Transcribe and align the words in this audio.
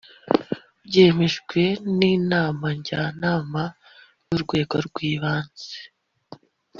byemejwe 0.85 1.61
n 1.97 1.99
Inama 2.15 2.65
Njyanama 2.77 3.63
y 4.29 4.29
urwego 4.35 4.75
rw 4.87 4.95
ibanze 5.11 5.75